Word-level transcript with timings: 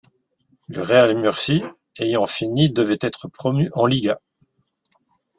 Le 0.67 0.81
Real 0.81 1.15
Murcie, 1.15 1.61
ayant 1.97 2.25
fini 2.25 2.71
devait 2.71 2.97
être 3.01 3.27
promu 3.27 3.69
en 3.73 3.85
Liga. 3.85 4.19